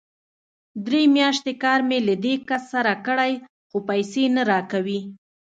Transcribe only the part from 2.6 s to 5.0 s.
سره کړی، خو پيسې نه راکوي!